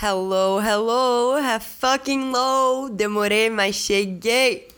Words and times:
Hello, 0.00 0.60
hello, 0.60 1.34
have 1.34 1.64
fucking 1.64 2.30
low. 2.30 2.88
Demorei, 2.88 3.50
mas 3.50 3.74
cheguei. 3.74 4.68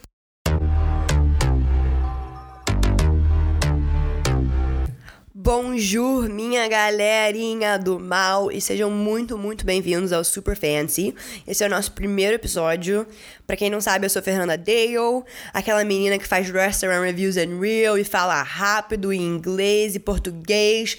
Bonjour, 5.34 6.26
minha 6.26 6.66
galerinha 6.68 7.78
do 7.78 8.00
mal, 8.00 8.50
e 8.50 8.62
sejam 8.62 8.90
muito, 8.90 9.36
muito 9.36 9.66
bem-vindos 9.66 10.10
ao 10.10 10.24
Super 10.24 10.56
Fancy. 10.56 11.14
Esse 11.46 11.64
é 11.64 11.66
o 11.66 11.70
nosso 11.70 11.92
primeiro 11.92 12.36
episódio. 12.36 13.06
Para 13.46 13.56
quem 13.56 13.68
não 13.68 13.80
sabe, 13.80 14.06
eu 14.06 14.10
sou 14.10 14.22
Fernanda 14.22 14.56
Dale, 14.56 15.22
aquela 15.52 15.84
menina 15.84 16.18
que 16.18 16.26
faz 16.26 16.48
restaurant 16.48 17.02
reviews 17.02 17.36
and 17.36 17.60
real 17.60 17.98
e 17.98 18.04
fala 18.04 18.42
rápido 18.42 19.12
em 19.12 19.20
inglês 19.20 19.94
e 19.94 19.98
português. 19.98 20.96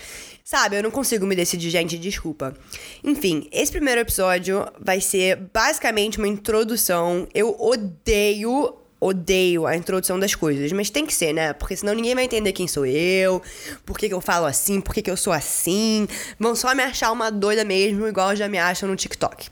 Sabe, 0.51 0.75
eu 0.75 0.83
não 0.83 0.91
consigo 0.91 1.25
me 1.25 1.33
decidir, 1.33 1.69
gente, 1.69 1.97
desculpa. 1.97 2.53
Enfim, 3.01 3.47
esse 3.53 3.71
primeiro 3.71 4.01
episódio 4.01 4.67
vai 4.77 4.99
ser 4.99 5.37
basicamente 5.37 6.17
uma 6.17 6.27
introdução. 6.27 7.25
Eu 7.33 7.55
odeio 7.57 8.75
odeio 8.99 9.65
a 9.65 9.77
introdução 9.77 10.19
das 10.19 10.35
coisas, 10.35 10.69
mas 10.73 10.89
tem 10.89 11.05
que 11.05 11.13
ser, 11.13 11.31
né? 11.31 11.53
Porque 11.53 11.77
senão 11.77 11.93
ninguém 11.93 12.13
vai 12.13 12.25
entender 12.25 12.51
quem 12.51 12.67
sou 12.67 12.85
eu, 12.85 13.41
por 13.85 13.97
que, 13.97 14.09
que 14.09 14.13
eu 14.13 14.19
falo 14.19 14.45
assim, 14.45 14.81
por 14.81 14.93
que, 14.93 15.01
que 15.01 15.09
eu 15.09 15.15
sou 15.15 15.31
assim. 15.31 16.05
Vão 16.37 16.53
só 16.53 16.75
me 16.75 16.83
achar 16.83 17.13
uma 17.13 17.31
doida 17.31 17.63
mesmo, 17.63 18.05
igual 18.05 18.35
já 18.35 18.49
me 18.49 18.57
acham 18.57 18.89
no 18.89 18.95
TikTok. 18.97 19.47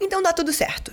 Então 0.00 0.20
dá 0.20 0.32
tudo 0.32 0.52
certo. 0.52 0.90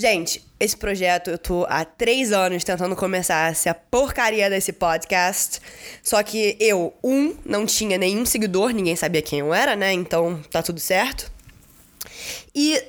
Gente, 0.00 0.42
esse 0.58 0.74
projeto 0.74 1.28
eu 1.28 1.36
tô 1.36 1.66
há 1.68 1.84
três 1.84 2.32
anos 2.32 2.64
tentando 2.64 2.96
começar 2.96 3.50
essa 3.50 3.74
porcaria 3.74 4.48
desse 4.48 4.72
podcast. 4.72 5.60
Só 6.02 6.22
que 6.22 6.56
eu, 6.58 6.94
um, 7.04 7.36
não 7.44 7.66
tinha 7.66 7.98
nenhum 7.98 8.24
seguidor, 8.24 8.70
ninguém 8.70 8.96
sabia 8.96 9.20
quem 9.20 9.40
eu 9.40 9.52
era, 9.52 9.76
né? 9.76 9.92
Então 9.92 10.40
tá 10.50 10.62
tudo 10.62 10.80
certo. 10.80 11.30
E 12.54 12.82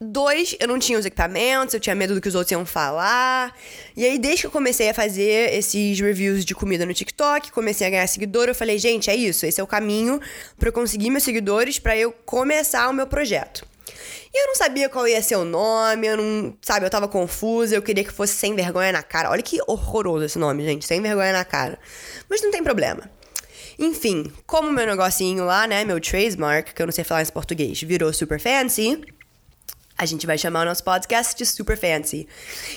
Dois, 0.00 0.54
eu 0.60 0.68
não 0.68 0.78
tinha 0.78 0.96
os 0.96 1.04
equipamentos, 1.04 1.74
eu 1.74 1.80
tinha 1.80 1.96
medo 1.96 2.14
do 2.14 2.20
que 2.20 2.28
os 2.28 2.36
outros 2.36 2.52
iam 2.52 2.64
falar. 2.64 3.52
E 3.96 4.04
aí, 4.04 4.16
desde 4.16 4.42
que 4.42 4.46
eu 4.46 4.50
comecei 4.52 4.88
a 4.88 4.94
fazer 4.94 5.52
esses 5.54 5.98
reviews 5.98 6.44
de 6.44 6.54
comida 6.54 6.86
no 6.86 6.94
TikTok, 6.94 7.50
comecei 7.50 7.84
a 7.84 7.90
ganhar 7.90 8.06
seguidor, 8.06 8.46
eu 8.46 8.54
falei, 8.54 8.78
gente, 8.78 9.10
é 9.10 9.16
isso, 9.16 9.44
esse 9.44 9.60
é 9.60 9.64
o 9.64 9.66
caminho 9.66 10.20
para 10.56 10.68
eu 10.68 10.72
conseguir 10.72 11.10
meus 11.10 11.24
seguidores, 11.24 11.80
para 11.80 11.96
eu 11.96 12.12
começar 12.12 12.88
o 12.88 12.92
meu 12.92 13.08
projeto. 13.08 13.73
E 14.32 14.42
eu 14.42 14.48
não 14.48 14.54
sabia 14.54 14.88
qual 14.88 15.06
ia 15.06 15.22
ser 15.22 15.36
o 15.36 15.44
nome, 15.44 16.06
eu 16.06 16.16
não, 16.16 16.56
sabe, 16.62 16.86
eu 16.86 16.90
tava 16.90 17.08
confusa, 17.08 17.74
eu 17.74 17.82
queria 17.82 18.04
que 18.04 18.12
fosse 18.12 18.34
sem 18.34 18.54
vergonha 18.54 18.92
na 18.92 19.02
cara. 19.02 19.30
Olha 19.30 19.42
que 19.42 19.58
horroroso 19.66 20.24
esse 20.24 20.38
nome, 20.38 20.64
gente, 20.64 20.86
sem 20.86 21.00
vergonha 21.00 21.32
na 21.32 21.44
cara. 21.44 21.78
Mas 22.28 22.42
não 22.42 22.50
tem 22.50 22.62
problema. 22.62 23.10
Enfim, 23.78 24.32
como 24.46 24.70
meu 24.70 24.86
negocinho 24.86 25.44
lá, 25.44 25.66
né, 25.66 25.84
meu 25.84 26.00
trademark, 26.00 26.72
que 26.72 26.80
eu 26.80 26.86
não 26.86 26.92
sei 26.92 27.04
falar 27.04 27.22
em 27.22 27.26
português, 27.26 27.80
virou 27.82 28.12
super 28.12 28.38
fancy, 28.38 29.04
a 29.96 30.06
gente 30.06 30.26
vai 30.26 30.36
chamar 30.36 30.62
o 30.62 30.64
nosso 30.64 30.82
podcast 30.82 31.36
de 31.36 31.46
Super 31.46 31.78
Fancy. 31.78 32.26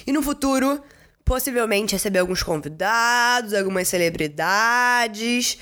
E 0.05 0.11
no 0.11 0.22
futuro, 0.22 0.81
possivelmente 1.25 1.94
receber 1.94 2.20
alguns 2.20 2.44
convidados, 2.44 3.53
algumas 3.53 3.88
celebridades. 3.88 5.58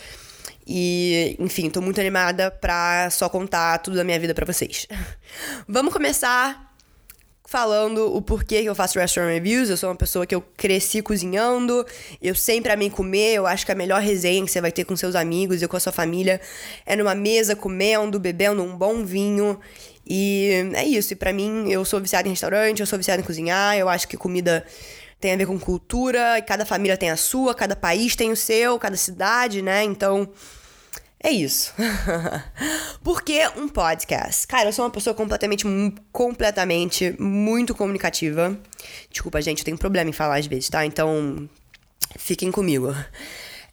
E, 0.68 1.36
enfim, 1.40 1.70
tô 1.70 1.82
muito 1.82 2.00
animada 2.00 2.50
pra 2.50 3.10
só 3.12 3.30
contar 3.30 3.78
tudo 3.80 3.98
da 3.98 4.04
minha 4.04 4.20
vida 4.20 4.34
pra 4.34 4.46
vocês. 4.46 4.88
Vamos 5.68 5.94
começar 5.94 6.74
falando 7.48 8.16
o 8.16 8.22
porquê 8.22 8.64
que 8.64 8.70
eu 8.70 8.74
faço 8.74 8.98
restaurant 8.98 9.32
reviews. 9.32 9.70
Eu 9.70 9.78
sou 9.78 9.90
uma 9.90 9.96
pessoa 9.96 10.26
que 10.26 10.34
eu 10.34 10.42
cresci 10.58 11.02
cozinhando, 11.02 11.86
eu 12.22 12.34
sempre 12.34 12.72
amei 12.72 12.90
comer. 12.90 13.36
Eu 13.36 13.46
acho 13.46 13.66
que 13.66 13.72
a 13.72 13.76
melhor 13.76 14.02
resenha 14.02 14.44
que 14.44 14.52
você 14.52 14.60
vai 14.60 14.72
ter 14.72 14.84
com 14.84 14.96
seus 14.96 15.16
amigos 15.16 15.62
e 15.62 15.68
com 15.68 15.78
a 15.78 15.80
sua 15.80 15.94
família 15.94 16.42
é 16.86 16.96
numa 16.96 17.14
mesa 17.14 17.56
comendo, 17.56 18.20
bebendo 18.20 18.64
um 18.64 18.76
bom 18.76 19.06
vinho 19.06 19.60
e 20.06 20.72
é 20.74 20.86
isso. 20.86 21.14
E 21.14 21.16
para 21.16 21.32
mim, 21.32 21.70
eu 21.70 21.84
sou 21.86 22.00
viciada 22.02 22.28
em 22.28 22.32
restaurante, 22.32 22.80
eu 22.80 22.86
sou 22.86 22.98
viciada 22.98 23.22
em 23.22 23.26
cozinhar. 23.26 23.78
Eu 23.78 23.90
acho 23.90 24.08
que 24.08 24.18
comida 24.18 24.66
tem 25.26 25.34
a 25.34 25.38
ver 25.38 25.48
com 25.48 25.60
cultura, 25.60 26.38
e 26.38 26.42
cada 26.44 26.68
família 26.68 26.96
tem 26.96 27.10
a 27.10 27.18
sua, 27.18 27.56
cada 27.56 27.76
país 27.76 28.16
tem 28.16 28.32
o 28.32 28.36
seu, 28.36 28.78
cada 28.78 28.96
cidade, 28.96 29.60
né? 29.60 29.84
Então, 29.84 30.30
é 31.20 31.32
isso. 31.32 31.74
Por 33.04 33.24
que 33.24 33.48
um 33.58 33.68
podcast? 33.68 34.46
Cara, 34.46 34.70
eu 34.70 34.74
sou 34.74 34.86
uma 34.86 34.92
pessoa 34.92 35.16
completamente, 35.16 35.66
completamente 36.12 37.16
muito 37.20 37.74
comunicativa. 37.74 38.56
Desculpa, 39.10 39.42
gente, 39.42 39.60
eu 39.60 39.66
tenho 39.66 39.80
problema 39.80 40.12
em 40.12 40.14
falar 40.14 40.38
às 40.38 40.46
vezes, 40.46 40.70
tá? 40.70 40.86
Então, 40.86 41.50
fiquem 42.20 42.52
comigo. 42.52 42.96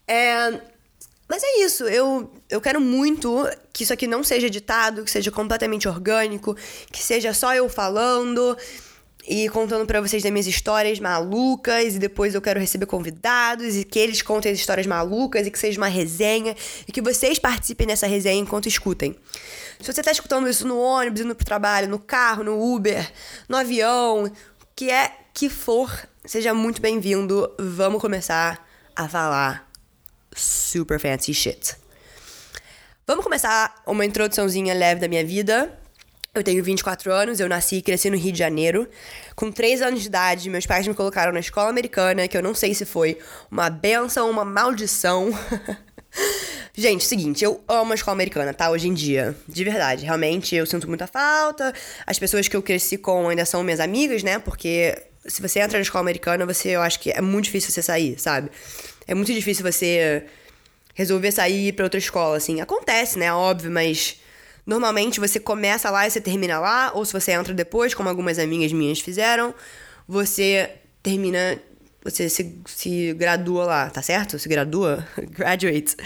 É, 0.08 0.58
mas 1.28 1.42
é 1.42 1.64
isso, 1.64 1.84
eu, 1.84 2.32
eu 2.48 2.62
quero 2.62 2.80
muito 2.80 3.46
que 3.74 3.82
isso 3.82 3.92
aqui 3.92 4.06
não 4.06 4.24
seja 4.24 4.46
editado, 4.46 5.04
que 5.04 5.10
seja 5.10 5.30
completamente 5.30 5.86
orgânico, 5.86 6.56
que 6.90 7.02
seja 7.02 7.34
só 7.34 7.54
eu 7.54 7.68
falando 7.68 8.56
e 9.26 9.48
contando 9.48 9.86
para 9.86 10.00
vocês 10.00 10.22
das 10.22 10.32
minhas 10.32 10.46
histórias 10.46 10.98
malucas, 10.98 11.94
e 11.94 11.98
depois 11.98 12.34
eu 12.34 12.42
quero 12.42 12.58
receber 12.58 12.86
convidados 12.86 13.76
e 13.76 13.84
que 13.84 13.98
eles 13.98 14.20
contem 14.22 14.52
as 14.52 14.58
histórias 14.58 14.86
malucas 14.86 15.46
e 15.46 15.50
que 15.50 15.58
seja 15.58 15.78
uma 15.78 15.88
resenha 15.88 16.56
e 16.86 16.92
que 16.92 17.00
vocês 17.00 17.38
participem 17.38 17.86
dessa 17.86 18.06
resenha 18.06 18.40
enquanto 18.40 18.68
escutem. 18.68 19.16
Se 19.80 19.92
você 19.92 20.02
tá 20.02 20.10
escutando 20.10 20.48
isso 20.48 20.66
no 20.66 20.78
ônibus, 20.78 21.20
indo 21.20 21.34
pro 21.34 21.44
trabalho, 21.44 21.88
no 21.88 21.98
carro, 21.98 22.44
no 22.44 22.74
Uber, 22.74 23.10
no 23.48 23.56
avião, 23.56 24.30
que 24.74 24.90
é 24.90 25.12
que 25.32 25.48
for, 25.48 25.90
seja 26.24 26.52
muito 26.52 26.80
bem-vindo. 26.80 27.52
Vamos 27.58 28.00
começar 28.00 28.66
a 28.94 29.08
falar 29.08 29.68
super 30.34 30.98
fancy 30.98 31.32
shit. 31.32 31.76
Vamos 33.06 33.24
começar 33.24 33.82
uma 33.86 34.04
introduçãozinha 34.04 34.74
leve 34.74 35.00
da 35.00 35.08
minha 35.08 35.24
vida. 35.24 35.78
Eu 36.34 36.42
tenho 36.42 36.64
24 36.64 37.12
anos, 37.12 37.40
eu 37.40 37.48
nasci 37.48 37.76
e 37.76 37.82
cresci 37.82 38.08
no 38.08 38.16
Rio 38.16 38.32
de 38.32 38.38
Janeiro. 38.38 38.88
Com 39.36 39.52
3 39.52 39.82
anos 39.82 40.00
de 40.00 40.06
idade, 40.06 40.48
meus 40.48 40.64
pais 40.64 40.88
me 40.88 40.94
colocaram 40.94 41.30
na 41.30 41.40
escola 41.40 41.68
americana, 41.68 42.26
que 42.26 42.34
eu 42.34 42.42
não 42.42 42.54
sei 42.54 42.72
se 42.72 42.86
foi 42.86 43.18
uma 43.50 43.68
benção 43.68 44.28
ou 44.28 44.32
uma 44.32 44.42
maldição. 44.42 45.30
Gente, 46.72 47.04
seguinte, 47.04 47.44
eu 47.44 47.62
amo 47.68 47.92
a 47.92 47.94
escola 47.94 48.14
americana, 48.14 48.54
tá? 48.54 48.70
Hoje 48.70 48.88
em 48.88 48.94
dia. 48.94 49.36
De 49.46 49.62
verdade. 49.62 50.06
Realmente, 50.06 50.56
eu 50.56 50.64
sinto 50.64 50.88
muita 50.88 51.06
falta. 51.06 51.74
As 52.06 52.18
pessoas 52.18 52.48
que 52.48 52.56
eu 52.56 52.62
cresci 52.62 52.96
com 52.96 53.28
ainda 53.28 53.44
são 53.44 53.62
minhas 53.62 53.78
amigas, 53.78 54.22
né? 54.22 54.38
Porque 54.38 54.96
se 55.26 55.42
você 55.42 55.60
entra 55.60 55.76
na 55.76 55.82
escola 55.82 56.00
americana, 56.00 56.46
você, 56.46 56.70
eu 56.70 56.80
acho 56.80 56.98
que 56.98 57.10
é 57.10 57.20
muito 57.20 57.44
difícil 57.44 57.70
você 57.70 57.82
sair, 57.82 58.18
sabe? 58.18 58.50
É 59.06 59.14
muito 59.14 59.34
difícil 59.34 59.70
você 59.70 60.24
resolver 60.94 61.30
sair 61.30 61.74
para 61.74 61.84
outra 61.84 61.98
escola, 61.98 62.38
assim. 62.38 62.62
Acontece, 62.62 63.18
né? 63.18 63.30
Óbvio, 63.34 63.70
mas 63.70 64.21
normalmente 64.66 65.20
você 65.20 65.40
começa 65.40 65.90
lá 65.90 66.06
e 66.06 66.10
você 66.10 66.20
termina 66.20 66.58
lá, 66.58 66.92
ou 66.94 67.04
se 67.04 67.12
você 67.12 67.32
entra 67.32 67.52
depois, 67.52 67.94
como 67.94 68.08
algumas 68.08 68.38
amigas 68.38 68.72
minhas 68.72 69.00
fizeram, 69.00 69.54
você 70.06 70.70
termina. 71.02 71.58
Você 72.04 72.28
se, 72.28 72.58
se 72.66 73.14
gradua 73.14 73.64
lá, 73.64 73.90
tá 73.90 74.02
certo? 74.02 74.38
Se 74.38 74.48
gradua? 74.48 75.06
Graduate. 75.30 75.96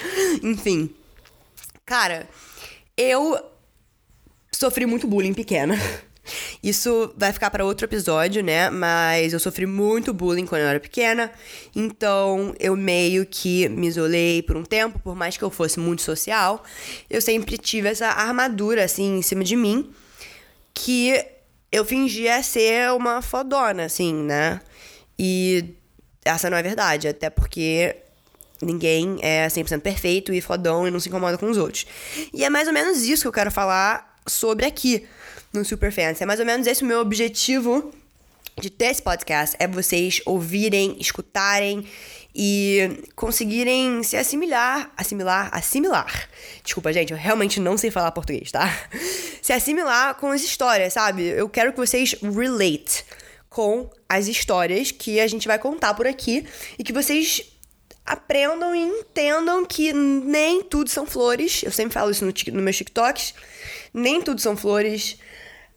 Enfim. 0.43 0.95
Cara, 1.87 2.29
eu 2.97 3.39
sofri 4.53 4.85
muito 4.85 5.07
bullying 5.07 5.33
pequena. 5.33 5.75
Isso 6.63 7.13
vai 7.17 7.33
ficar 7.33 7.51
para 7.51 7.65
outro 7.65 7.87
episódio, 7.87 8.43
né? 8.43 8.71
Mas 8.71 9.33
eu 9.33 9.41
sofri 9.41 9.67
muito 9.67 10.13
bullying 10.13 10.47
quando 10.47 10.63
eu 10.63 10.69
era 10.69 10.81
pequena, 10.81 11.31
então 11.75 12.55
eu 12.59 12.77
meio 12.77 13.27
que 13.27 13.69
me 13.69 13.87
isolei 13.87 14.43
por 14.43 14.57
um 14.57 14.65
tempo, 14.65 14.99
por 14.99 15.15
mais 15.15 15.37
que 15.37 15.45
eu 15.45 15.51
fosse 15.51 15.79
muito 15.79 16.03
social, 16.03 16.63
eu 17.09 17.21
sempre 17.21 17.59
tive 17.59 17.89
essa 17.89 18.09
armadura 18.09 18.85
assim 18.85 19.19
em 19.19 19.23
cima 19.23 19.45
de 19.45 19.57
mim 19.57 19.91
que 20.75 21.25
eu 21.73 21.85
fingia 21.85 22.43
ser 22.43 22.93
uma 22.93 23.23
fodona, 23.23 23.85
assim, 23.85 24.15
né? 24.15 24.61
E 25.19 25.75
essa 26.25 26.51
não 26.51 26.57
é 26.57 26.63
verdade, 26.63 27.09
até 27.09 27.31
porque 27.31 27.97
ninguém 28.63 29.19
é 29.23 29.47
100% 29.47 29.81
perfeito 29.81 30.33
e 30.33 30.41
fodão 30.41 30.87
e 30.87 30.91
não 30.91 31.01
se 31.01 31.09
incomoda 31.09 31.39
com 31.39 31.51
os 31.51 31.57
outros. 31.57 31.87
E 32.33 32.45
é 32.45 32.51
mais 32.51 32.69
ou 32.69 32.75
menos 32.75 33.03
isso 33.03 33.23
que 33.23 33.29
eu 33.29 33.33
quero 33.33 33.51
falar 33.51 34.17
sobre 34.27 34.67
aqui 34.67 35.07
no 35.57 35.65
Super 35.65 35.93
Fans. 35.93 36.21
É 36.21 36.27
mais 36.27 36.41
ou 36.41 36.47
menos 36.47 36.67
esse 36.67 36.83
o 36.83 36.87
meu 36.87 37.01
objetivo 37.01 37.93
de 38.61 38.71
ter 38.71 38.87
esse 38.87 39.03
podcast. 39.03 39.57
É 39.59 39.67
vocês 39.67 40.21
ouvirem, 40.25 40.97
escutarem 40.99 41.87
e 42.35 43.03
conseguirem 43.15 44.03
se 44.03 44.17
assimilar, 44.17 44.91
assimilar, 44.97 45.49
assimilar. 45.53 46.29
Desculpa, 46.63 46.93
gente, 46.93 47.13
eu 47.13 47.19
realmente 47.19 47.59
não 47.61 47.79
sei 47.79 47.91
falar 47.91 48.13
português, 48.13 48.53
tá? 48.53 48.69
Se 49.41 49.53
assimilar 49.53 50.17
com 50.17 50.33
as 50.33 50.43
histórias, 50.43 50.93
sabe? 50.93 51.23
Eu 51.23 51.49
quero 51.49 51.73
que 51.73 51.79
vocês 51.79 52.17
relate 52.21 53.05
com 53.49 53.89
as 54.09 54.27
histórias 54.27 54.91
que 54.91 55.21
a 55.21 55.27
gente 55.29 55.47
vai 55.47 55.59
contar 55.59 55.95
por 55.95 56.07
aqui 56.07 56.45
e 56.77 56.83
que 56.83 56.93
vocês 56.93 57.57
aprendam 58.05 58.75
e 58.75 58.81
entendam 58.81 59.65
que 59.65 59.93
nem 59.93 60.63
tudo 60.63 60.91
são 60.91 61.07
flores. 61.07 61.63
Eu 61.63 61.73
sempre 61.73 61.95
falo 61.95 62.11
isso 62.11 62.25
no, 62.25 62.33
no 62.53 62.63
meus 62.63 62.77
TikToks. 62.77 63.35
Nem 63.95 64.21
tudo 64.21 64.41
são 64.41 64.57
flores. 64.57 65.17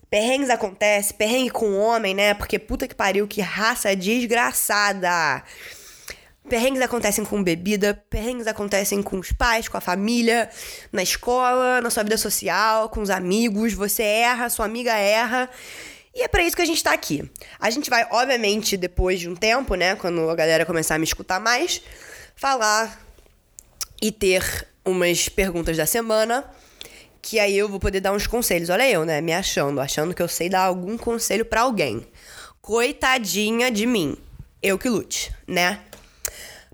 Perrengues 0.10 0.50
acontece, 0.50 1.14
perrengue 1.14 1.52
com 1.52 1.78
homem, 1.78 2.16
né? 2.16 2.34
Porque 2.34 2.58
puta 2.58 2.88
que 2.88 2.96
pariu, 2.96 3.28
que 3.28 3.42
raça 3.42 3.96
desgraçada. 3.96 5.44
Perrengues 6.50 6.82
acontecem 6.82 7.24
com 7.24 7.44
bebida, 7.44 7.94
perrengues 8.10 8.48
acontecem 8.48 9.04
com 9.04 9.20
os 9.20 9.32
pais, 9.32 9.68
com 9.68 9.78
a 9.78 9.82
família, 9.82 10.50
na 10.92 11.04
escola, 11.04 11.80
na 11.80 11.92
sua 11.92 12.02
vida 12.02 12.18
social, 12.18 12.90
com 12.90 13.02
os 13.02 13.12
amigos. 13.12 13.74
Você 13.74 14.02
erra, 14.02 14.50
sua 14.50 14.66
amiga 14.66 14.94
erra. 14.94 15.48
E 16.16 16.24
é 16.24 16.28
para 16.28 16.42
isso 16.42 16.56
que 16.56 16.64
a 16.64 16.66
gente 16.66 16.84
tá 16.84 16.92
aqui. 16.92 17.30
A 17.60 17.70
gente 17.70 17.88
vai, 17.88 18.08
obviamente, 18.10 18.76
depois 18.78 19.20
de 19.20 19.30
um 19.30 19.36
tempo, 19.36 19.76
né, 19.76 19.96
quando 19.96 20.28
a 20.28 20.36
galera 20.36 20.66
começar 20.66 20.96
a 20.96 21.00
me 21.00 21.06
escutar 21.06 21.40
mais, 21.40 21.84
falar 22.36 23.00
e 24.02 24.12
ter 24.12 24.68
umas 24.84 25.30
perguntas 25.30 25.78
da 25.78 25.86
semana, 25.86 26.44
que 27.22 27.40
aí 27.40 27.58
eu 27.58 27.70
vou 27.70 27.80
poder 27.80 28.00
dar 28.00 28.12
uns 28.12 28.28
conselhos. 28.28 28.70
Olha 28.70 28.90
eu, 28.90 29.06
né, 29.06 29.22
me 29.22 29.34
achando, 29.34 29.80
achando 29.80 30.14
que 30.14 30.22
eu 30.22 30.28
sei 30.28 30.50
dar 30.50 30.62
algum 30.62 30.98
conselho 30.98 31.46
para 31.46 31.62
alguém. 31.62 32.06
Coitadinha 32.62 33.72
de 33.72 33.86
mim. 33.86 34.18
Eu 34.62 34.78
que 34.78 34.90
lute, 34.90 35.32
né? 35.48 35.80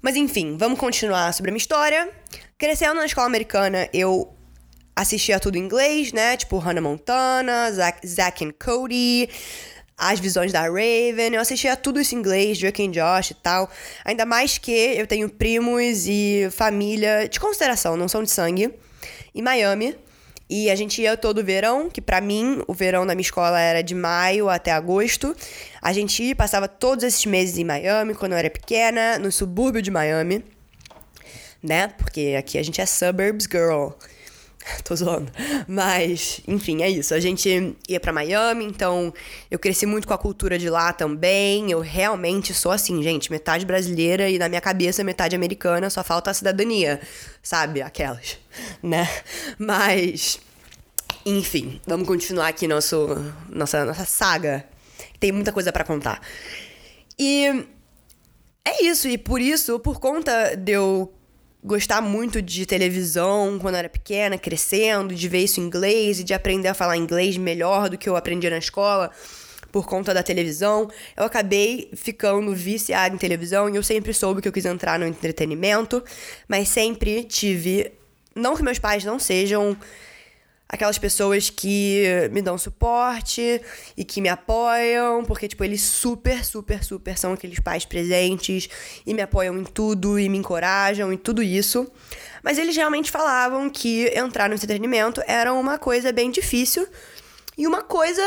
Mas 0.02 0.16
enfim, 0.16 0.58
vamos 0.58 0.80
continuar 0.80 1.34
sobre 1.34 1.50
a 1.50 1.54
minha 1.54 1.58
história. 1.58 2.10
Crescendo 2.58 2.96
na 2.96 3.06
escola 3.06 3.28
americana, 3.28 3.90
eu 3.94 4.34
assistia 4.96 5.40
tudo 5.40 5.58
em 5.58 5.62
inglês, 5.62 6.14
né? 6.14 6.38
Tipo 6.38 6.58
Hannah 6.58 6.82
Montana, 6.82 7.72
Zack, 7.72 8.08
Zack 8.08 8.46
and 8.46 8.54
Cody, 8.64 9.30
as 9.98 10.20
visões 10.20 10.52
da 10.52 10.62
Raven. 10.62 11.34
Eu 11.34 11.42
assistia 11.42 11.76
tudo 11.76 12.00
isso 12.00 12.16
em 12.16 12.20
inglês, 12.20 12.58
Drake 12.58 12.86
and 12.86 12.92
Josh 12.92 13.32
e 13.32 13.34
tal. 13.34 13.70
Ainda 14.04 14.26
mais 14.26 14.58
que 14.58 14.72
eu 14.72 15.06
tenho 15.06 15.30
primos 15.30 16.08
e 16.08 16.48
família 16.52 17.28
de 17.28 17.40
consideração, 17.40 17.98
não 17.98 18.08
são 18.08 18.24
de 18.24 18.32
sangue, 18.32 18.74
em 19.34 19.42
Miami. 19.42 19.96
E 20.50 20.70
a 20.70 20.76
gente 20.76 21.02
ia 21.02 21.18
todo 21.18 21.44
verão, 21.44 21.90
que 21.90 22.00
para 22.00 22.22
mim 22.22 22.62
o 22.68 22.74
verão 22.74 23.06
da 23.06 23.16
minha 23.16 23.24
escola 23.24 23.60
era 23.60 23.82
de 23.82 23.96
maio 23.96 24.48
até 24.48 24.72
agosto. 24.72 25.36
A 25.82 25.92
gente 25.92 26.22
ia, 26.22 26.36
passava 26.36 26.68
todos 26.68 27.04
esses 27.04 27.26
meses 27.26 27.58
em 27.58 27.64
Miami, 27.64 28.14
quando 28.14 28.34
eu 28.34 28.38
era 28.38 28.50
pequena, 28.50 29.18
no 29.18 29.32
subúrbio 29.32 29.82
de 29.82 29.90
Miami, 29.90 30.46
né? 31.64 31.88
Porque 31.98 32.36
aqui 32.38 32.60
a 32.60 32.64
gente 32.64 32.80
é 32.80 32.86
suburbs 32.86 33.48
girl. 33.52 33.90
Tô 34.84 34.96
zoando. 34.96 35.32
Mas, 35.68 36.42
enfim, 36.48 36.82
é 36.82 36.90
isso. 36.90 37.14
A 37.14 37.20
gente 37.20 37.76
ia 37.88 38.00
para 38.00 38.12
Miami, 38.12 38.66
então 38.66 39.14
eu 39.50 39.60
cresci 39.60 39.86
muito 39.86 40.08
com 40.08 40.14
a 40.14 40.18
cultura 40.18 40.58
de 40.58 40.70
lá 40.70 40.92
também. 40.94 41.72
Eu 41.72 41.80
realmente 41.80 42.54
sou 42.54 42.72
assim, 42.72 43.02
gente, 43.04 43.32
metade 43.32 43.66
brasileira 43.66 44.30
e 44.30 44.38
na 44.40 44.50
minha 44.50 44.62
cabeça 44.62 45.04
metade 45.04 45.36
americana, 45.36 45.90
só 45.90 46.04
falta 46.04 46.32
a 46.32 46.34
cidadania, 46.34 47.00
sabe? 47.42 47.82
Aquelas, 47.82 48.38
né? 48.82 49.08
Mas, 49.58 50.40
enfim, 51.26 51.80
vamos 51.86 52.08
continuar 52.08 52.48
aqui 52.48 52.68
nosso, 52.68 53.08
nossa, 53.50 53.86
nossa 53.86 54.06
saga. 54.06 54.66
Tem 55.20 55.32
muita 55.32 55.52
coisa 55.52 55.72
para 55.72 55.84
contar. 55.84 56.22
E 57.18 57.66
é 58.66 58.84
isso, 58.84 59.08
e 59.08 59.18
por 59.18 59.40
isso, 59.40 59.80
por 59.80 60.00
conta 60.00 60.56
de 60.56 60.74
eu 60.74 61.14
gostar 61.66 62.00
muito 62.00 62.44
de 62.44 62.64
televisão 62.64 63.58
quando 63.60 63.74
eu 63.74 63.80
era 63.80 63.90
pequena, 63.90 64.38
crescendo, 64.38 65.16
de 65.16 65.28
ver 65.28 65.40
isso 65.40 65.60
em 65.60 65.64
inglês 65.64 66.20
e 66.20 66.24
de 66.24 66.32
aprender 66.32 66.68
a 66.68 66.76
falar 66.76 66.96
inglês 66.96 67.38
melhor 67.38 67.90
do 67.90 67.98
que 67.98 68.08
eu 68.08 68.16
aprendi 68.16 68.48
na 68.48 68.60
escola 68.60 69.10
por 69.72 69.88
conta 69.88 70.14
da 70.14 70.22
televisão. 70.22 70.88
Eu 71.18 71.26
acabei 71.26 71.90
ficando 71.96 72.54
viciada 72.54 73.16
em 73.16 73.18
televisão 73.18 73.68
e 73.68 73.76
eu 73.76 73.82
sempre 73.84 74.14
soube 74.14 74.44
que 74.44 74.48
eu 74.48 74.52
quis 74.52 74.66
entrar 74.66 75.00
no 75.00 75.08
entretenimento, 75.08 76.04
mas 76.48 76.70
sempre 76.70 77.24
tive. 77.24 77.92
Não 78.36 78.56
que 78.56 78.62
meus 78.62 78.78
pais 78.78 79.04
não 79.04 79.18
sejam 79.18 79.76
aquelas 80.76 80.98
pessoas 80.98 81.50
que 81.50 82.04
me 82.32 82.42
dão 82.42 82.58
suporte 82.58 83.62
e 83.98 84.06
que 84.06 84.22
me 84.22 84.30
apoiam, 84.30 85.26
porque, 85.26 85.48
tipo, 85.48 85.64
eles 85.64 85.82
super, 85.82 86.46
super, 86.46 86.84
super 86.84 87.18
são 87.18 87.34
aqueles 87.34 87.60
pais 87.60 87.86
presentes 87.86 88.70
e 89.06 89.14
me 89.14 89.22
apoiam 89.22 89.58
em 89.58 89.64
tudo 89.64 90.20
e 90.20 90.30
me 90.30 90.38
encorajam 90.38 91.12
em 91.12 91.18
tudo 91.18 91.42
isso. 91.42 91.92
Mas 92.44 92.60
eles 92.60 92.76
realmente 92.76 93.10
falavam 93.10 93.70
que 93.70 94.08
entrar 94.16 94.48
no 94.48 94.56
entretenimento 94.56 95.22
era 95.26 95.52
uma 95.52 95.80
coisa 95.80 96.12
bem 96.12 96.30
difícil 96.30 96.88
e 97.58 97.66
uma 97.66 97.82
coisa. 97.82 98.22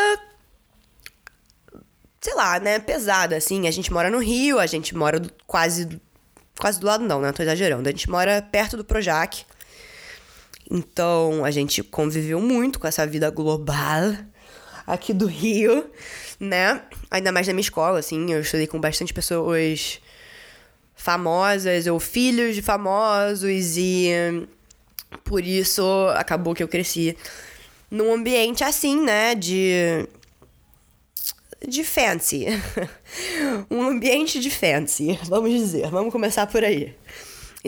Sei 2.21 2.35
lá, 2.35 2.59
né? 2.59 2.81
Pesada, 2.81 3.37
assim. 3.37 3.69
A 3.69 3.71
gente 3.71 3.93
mora 3.93 4.11
no 4.11 4.19
Rio, 4.19 4.59
a 4.59 4.67
gente 4.67 4.95
mora 4.95 5.23
quase. 5.47 6.01
Quase 6.59 6.81
do 6.81 6.87
lado, 6.87 7.05
não, 7.05 7.21
né? 7.21 7.31
Tô 7.31 7.43
exagerando. 7.43 7.89
A 7.89 7.93
gente 7.93 8.11
mora 8.11 8.43
perto 8.43 8.77
do 8.77 8.85
Projac. 8.85 9.45
Então 10.71 11.45
a 11.45 11.51
gente 11.51 11.83
conviveu 11.83 12.41
muito 12.41 12.79
com 12.79 12.87
essa 12.87 13.07
vida 13.07 13.31
global 13.31 14.15
aqui 14.87 15.13
do 15.13 15.27
Rio, 15.27 15.85
né? 16.39 16.83
Ainda 17.11 17.33
mais 17.33 17.47
na 17.47 17.53
minha 17.53 17.63
escola, 17.63 17.99
assim, 17.99 18.33
eu 18.33 18.41
estudei 18.41 18.67
com 18.67 18.81
bastante 18.81 19.13
pessoas 19.13 20.01
famosas 20.95 21.87
ou 21.87 22.01
filhos 22.01 22.55
de 22.55 22.63
famosos 22.63 23.77
e 23.77 24.11
por 25.25 25.45
isso 25.45 25.83
acabou 26.17 26.55
que 26.55 26.63
eu 26.63 26.69
cresci 26.69 27.17
num 27.91 28.13
ambiente 28.13 28.65
assim, 28.65 29.01
né, 29.01 29.35
de 29.35 30.07
de 31.67 31.83
fancy. 31.83 32.47
um 33.71 33.83
ambiente 33.83 34.39
de 34.39 34.51
fancy, 34.51 35.19
vamos 35.25 35.51
dizer. 35.51 35.89
Vamos 35.91 36.13
começar 36.13 36.47
por 36.47 36.63
aí. 36.63 36.95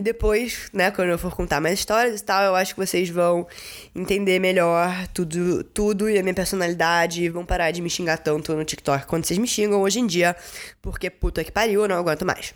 E 0.01 0.03
depois, 0.03 0.71
né, 0.73 0.91
quando 0.91 1.11
eu 1.11 1.19
for 1.19 1.37
contar 1.37 1.61
mais 1.61 1.79
histórias 1.79 2.23
e 2.23 2.25
tal, 2.25 2.43
eu 2.43 2.55
acho 2.55 2.73
que 2.73 2.81
vocês 2.81 3.11
vão 3.11 3.47
entender 3.95 4.39
melhor 4.39 5.07
tudo, 5.09 5.63
tudo 5.63 6.09
e 6.09 6.19
a 6.19 6.23
minha 6.23 6.33
personalidade 6.33 7.23
e 7.23 7.29
vão 7.29 7.45
parar 7.45 7.71
de 7.71 7.83
me 7.83 7.91
xingar 7.91 8.17
tanto 8.17 8.57
no 8.57 8.65
TikTok 8.65 9.05
quando 9.05 9.27
vocês 9.27 9.37
me 9.37 9.47
xingam 9.47 9.83
hoje 9.83 10.01
em 10.01 10.07
dia, 10.07 10.35
porque 10.81 11.11
puta 11.11 11.45
que 11.45 11.53
pariu, 11.53 11.83
eu 11.83 11.89
não 11.89 11.97
aguento 11.97 12.25
mais. 12.25 12.55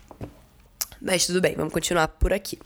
Mas 0.99 1.27
tudo 1.27 1.39
bem, 1.39 1.53
vamos 1.55 1.71
continuar 1.71 2.07
por 2.07 2.33
aqui. 2.33 2.57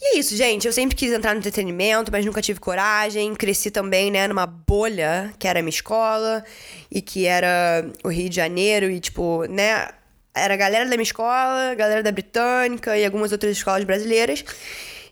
E 0.00 0.16
é 0.16 0.18
isso, 0.18 0.36
gente. 0.36 0.66
Eu 0.66 0.72
sempre 0.72 0.96
quis 0.96 1.12
entrar 1.12 1.32
no 1.32 1.38
entretenimento, 1.38 2.10
mas 2.10 2.26
nunca 2.26 2.42
tive 2.42 2.58
coragem. 2.58 3.32
Cresci 3.32 3.70
também, 3.70 4.10
né, 4.10 4.26
numa 4.26 4.44
bolha 4.44 5.32
que 5.38 5.46
era 5.46 5.60
a 5.60 5.62
minha 5.62 5.70
escola 5.70 6.42
e 6.90 7.00
que 7.00 7.26
era 7.26 7.88
o 8.02 8.08
Rio 8.08 8.28
de 8.28 8.34
Janeiro 8.34 8.90
e, 8.90 8.98
tipo, 8.98 9.44
né, 9.44 9.86
era 10.34 10.54
a 10.54 10.56
galera 10.56 10.84
da 10.84 10.96
minha 10.96 11.02
escola, 11.02 11.70
a 11.70 11.74
galera 11.74 12.02
da 12.02 12.12
Britânica 12.12 12.96
e 12.96 13.04
algumas 13.04 13.32
outras 13.32 13.56
escolas 13.56 13.84
brasileiras. 13.84 14.44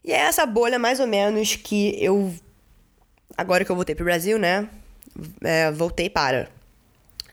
E 0.04 0.12
é 0.12 0.16
essa 0.16 0.46
bolha, 0.46 0.78
mais 0.78 1.00
ou 1.00 1.06
menos, 1.06 1.56
que 1.56 2.02
eu. 2.02 2.34
Agora 3.36 3.64
que 3.64 3.70
eu 3.70 3.76
voltei 3.76 3.94
pro 3.94 4.04
Brasil, 4.04 4.38
né? 4.38 4.68
É, 5.42 5.70
voltei 5.70 6.08
para. 6.08 6.48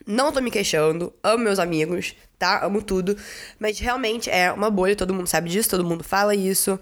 Não 0.06 0.32
tô 0.32 0.40
me 0.40 0.50
queixando, 0.50 1.12
amo 1.22 1.44
meus 1.44 1.58
amigos, 1.58 2.14
tá? 2.38 2.64
Amo 2.64 2.82
tudo. 2.82 3.16
Mas 3.58 3.78
realmente 3.78 4.30
é 4.30 4.50
uma 4.52 4.70
bolha, 4.70 4.96
todo 4.96 5.12
mundo 5.14 5.26
sabe 5.26 5.50
disso, 5.50 5.68
todo 5.68 5.84
mundo 5.84 6.02
fala 6.04 6.34
isso. 6.34 6.78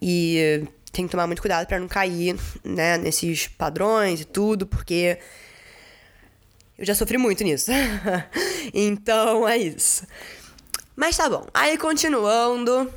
E 0.00 0.66
tem 0.92 1.06
que 1.06 1.10
tomar 1.10 1.26
muito 1.26 1.40
cuidado 1.40 1.66
para 1.66 1.78
não 1.78 1.88
cair, 1.88 2.36
né, 2.64 2.98
nesses 2.98 3.46
padrões 3.46 4.20
e 4.20 4.24
tudo, 4.24 4.66
porque 4.66 5.18
eu 6.78 6.84
já 6.84 6.94
sofri 6.94 7.18
muito 7.18 7.44
nisso. 7.44 7.70
então 8.74 9.46
é 9.46 9.56
isso. 9.56 10.06
Mas 11.00 11.16
tá 11.16 11.30
bom. 11.30 11.46
Aí 11.54 11.78
continuando, 11.78 12.92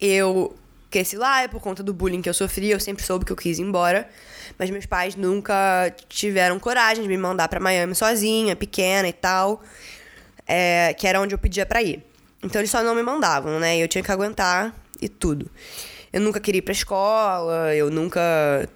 eu 0.00 0.56
cresci 0.88 1.16
lá, 1.16 1.48
por 1.48 1.60
conta 1.60 1.82
do 1.82 1.92
bullying 1.92 2.22
que 2.22 2.28
eu 2.28 2.34
sofri, 2.34 2.70
eu 2.70 2.78
sempre 2.78 3.02
soube 3.02 3.24
que 3.24 3.32
eu 3.32 3.36
quis 3.36 3.58
ir 3.58 3.62
embora. 3.62 4.08
Mas 4.56 4.70
meus 4.70 4.86
pais 4.86 5.16
nunca 5.16 5.92
tiveram 6.08 6.60
coragem 6.60 7.02
de 7.02 7.08
me 7.08 7.18
mandar 7.18 7.48
para 7.48 7.58
Miami 7.58 7.96
sozinha, 7.96 8.54
pequena 8.54 9.08
e 9.08 9.12
tal. 9.12 9.60
É, 10.46 10.94
que 10.96 11.08
era 11.08 11.20
onde 11.20 11.34
eu 11.34 11.38
pedia 11.38 11.66
para 11.66 11.82
ir. 11.82 12.00
Então 12.40 12.60
eles 12.60 12.70
só 12.70 12.80
não 12.80 12.94
me 12.94 13.02
mandavam, 13.02 13.58
né? 13.58 13.76
Eu 13.76 13.88
tinha 13.88 14.04
que 14.04 14.12
aguentar 14.12 14.72
e 15.00 15.08
tudo. 15.08 15.50
Eu 16.12 16.20
nunca 16.20 16.38
queria 16.38 16.60
ir 16.60 16.62
pra 16.62 16.70
escola, 16.70 17.74
eu 17.74 17.90
nunca 17.90 18.68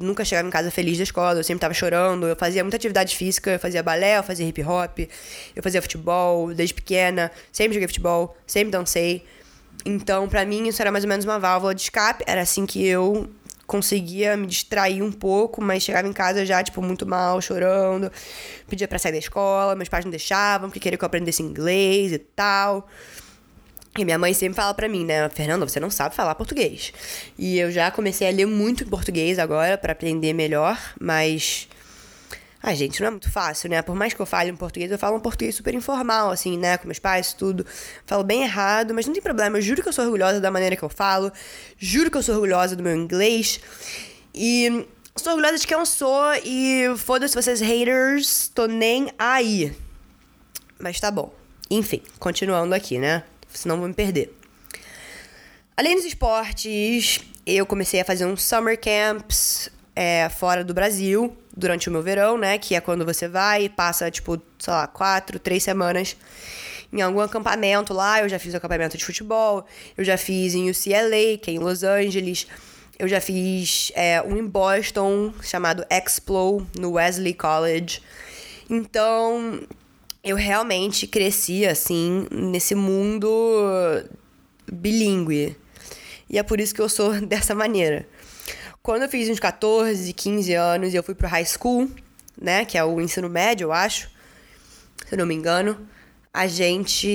nunca 0.00 0.24
chegava 0.24 0.46
em 0.46 0.50
casa 0.50 0.70
feliz 0.70 0.96
da 0.96 1.04
escola, 1.04 1.38
eu 1.38 1.44
sempre 1.44 1.60
tava 1.60 1.74
chorando. 1.74 2.26
Eu 2.26 2.36
fazia 2.36 2.62
muita 2.62 2.76
atividade 2.76 3.16
física, 3.16 3.52
eu 3.52 3.58
fazia 3.58 3.82
balé, 3.82 4.18
eu 4.18 4.22
fazia 4.22 4.46
hip 4.46 4.62
hop, 4.62 4.98
eu 5.54 5.62
fazia 5.62 5.82
futebol 5.82 6.54
desde 6.54 6.74
pequena, 6.74 7.30
sempre 7.52 7.74
joguei 7.74 7.88
futebol, 7.88 8.36
sempre 8.46 8.70
dancei. 8.70 9.24
Então, 9.84 10.28
para 10.28 10.44
mim, 10.44 10.68
isso 10.68 10.82
era 10.82 10.90
mais 10.90 11.04
ou 11.04 11.08
menos 11.08 11.24
uma 11.24 11.38
válvula 11.38 11.74
de 11.74 11.82
escape, 11.82 12.24
era 12.26 12.40
assim 12.40 12.66
que 12.66 12.84
eu 12.86 13.28
conseguia 13.66 14.34
me 14.34 14.46
distrair 14.46 15.02
um 15.02 15.12
pouco, 15.12 15.62
mas 15.62 15.82
chegava 15.82 16.08
em 16.08 16.12
casa 16.12 16.44
já, 16.46 16.62
tipo, 16.64 16.80
muito 16.80 17.06
mal, 17.06 17.40
chorando. 17.40 18.10
Pedia 18.66 18.88
pra 18.88 18.98
sair 18.98 19.12
da 19.12 19.18
escola, 19.18 19.74
meus 19.76 19.90
pais 19.90 20.04
não 20.06 20.10
deixavam, 20.10 20.70
porque 20.70 20.80
queriam 20.80 20.98
que 20.98 21.04
eu 21.04 21.06
aprendesse 21.06 21.42
inglês 21.42 22.10
e 22.12 22.18
tal. 22.18 22.88
E 23.98 24.04
minha 24.04 24.18
mãe 24.18 24.32
sempre 24.32 24.54
fala 24.54 24.72
pra 24.72 24.88
mim, 24.88 25.04
né, 25.04 25.28
Fernanda, 25.28 25.66
você 25.66 25.80
não 25.80 25.90
sabe 25.90 26.14
falar 26.14 26.36
português. 26.36 26.92
E 27.36 27.58
eu 27.58 27.70
já 27.70 27.90
comecei 27.90 28.28
a 28.28 28.30
ler 28.30 28.46
muito 28.46 28.86
português 28.86 29.40
agora 29.40 29.76
para 29.76 29.92
aprender 29.92 30.32
melhor, 30.32 30.78
mas 31.00 31.68
ah, 32.62 32.74
gente, 32.74 33.00
não 33.00 33.08
é 33.08 33.10
muito 33.10 33.30
fácil, 33.30 33.70
né? 33.70 33.82
Por 33.82 33.94
mais 33.94 34.12
que 34.12 34.20
eu 34.20 34.26
fale 34.26 34.50
em 34.50 34.56
português, 34.56 34.90
eu 34.90 34.98
falo 34.98 35.16
um 35.16 35.20
português 35.20 35.54
super 35.54 35.74
informal, 35.74 36.30
assim, 36.30 36.58
né? 36.58 36.76
Com 36.76 36.86
meus 36.86 36.98
pais, 36.98 37.32
tudo. 37.32 37.64
Falo 38.04 38.24
bem 38.24 38.42
errado, 38.42 38.92
mas 38.92 39.06
não 39.06 39.12
tem 39.12 39.22
problema. 39.22 39.58
Eu 39.58 39.62
juro 39.62 39.80
que 39.80 39.88
eu 39.88 39.92
sou 39.92 40.04
orgulhosa 40.04 40.40
da 40.40 40.50
maneira 40.50 40.76
que 40.76 40.82
eu 40.82 40.88
falo. 40.88 41.32
Juro 41.76 42.10
que 42.10 42.16
eu 42.16 42.22
sou 42.22 42.34
orgulhosa 42.34 42.76
do 42.76 42.82
meu 42.82 42.96
inglês. 42.96 43.60
E 44.34 44.86
sou 45.16 45.32
orgulhosa 45.32 45.58
de 45.58 45.66
quem 45.66 45.76
eu 45.76 45.86
sou. 45.86 46.34
E 46.44 46.92
foda-se 46.96 47.34
vocês 47.34 47.60
haters, 47.60 48.48
tô 48.52 48.66
nem 48.66 49.08
aí. 49.18 49.72
Mas 50.80 50.98
tá 50.98 51.10
bom. 51.12 51.32
Enfim, 51.70 52.02
continuando 52.18 52.74
aqui, 52.74 52.98
né? 52.98 53.22
Senão 53.52 53.78
vou 53.78 53.88
me 53.88 53.94
perder. 53.94 54.34
Além 55.76 55.94
dos 55.94 56.04
esportes, 56.04 57.20
eu 57.46 57.64
comecei 57.64 58.00
a 58.00 58.04
fazer 58.04 58.24
uns 58.24 58.42
summer 58.42 58.78
camps 58.78 59.70
é, 59.94 60.28
fora 60.28 60.64
do 60.64 60.74
Brasil 60.74 61.36
durante 61.56 61.88
o 61.88 61.92
meu 61.92 62.02
verão, 62.02 62.38
né? 62.38 62.58
Que 62.58 62.74
é 62.74 62.80
quando 62.80 63.04
você 63.04 63.26
vai 63.26 63.64
e 63.64 63.68
passa, 63.68 64.10
tipo, 64.10 64.40
sei 64.58 64.72
lá, 64.72 64.86
quatro, 64.86 65.38
três 65.38 65.62
semanas 65.62 66.16
em 66.92 67.00
algum 67.00 67.20
acampamento 67.20 67.92
lá. 67.92 68.20
Eu 68.20 68.28
já 68.28 68.38
fiz 68.38 68.54
um 68.54 68.56
acampamento 68.56 68.96
de 68.96 69.04
futebol, 69.04 69.66
eu 69.96 70.04
já 70.04 70.16
fiz 70.16 70.54
em 70.54 70.70
UCLA, 70.70 71.38
que 71.40 71.50
é 71.50 71.54
em 71.54 71.58
Los 71.58 71.82
Angeles. 71.82 72.46
Eu 72.98 73.06
já 73.06 73.20
fiz 73.20 73.92
é, 73.94 74.20
um 74.22 74.36
em 74.36 74.44
Boston 74.44 75.32
chamado 75.42 75.84
Explo, 75.90 76.66
no 76.78 76.92
Wesley 76.92 77.34
College. 77.34 78.02
Então, 78.68 79.60
eu 80.22 80.36
realmente 80.36 81.06
cresci, 81.06 81.66
assim, 81.66 82.26
nesse 82.30 82.74
mundo 82.74 84.04
bilíngue. 84.70 85.56
E 86.28 86.38
é 86.38 86.42
por 86.42 86.60
isso 86.60 86.74
que 86.74 86.80
eu 86.80 86.88
sou 86.88 87.20
dessa 87.26 87.54
maneira. 87.54 88.06
Quando 88.82 89.02
eu 89.02 89.08
fiz 89.08 89.28
uns 89.28 89.40
14, 89.40 90.12
15 90.12 90.54
anos, 90.54 90.94
eu 90.94 91.02
fui 91.02 91.14
pro 91.14 91.28
high 91.28 91.44
school, 91.44 91.90
né? 92.40 92.64
Que 92.64 92.78
é 92.78 92.84
o 92.84 93.00
ensino 93.00 93.28
médio, 93.28 93.66
eu 93.66 93.72
acho. 93.72 94.10
Se 95.06 95.16
não 95.16 95.26
me 95.26 95.34
engano. 95.34 95.88
A 96.32 96.46
gente 96.46 97.08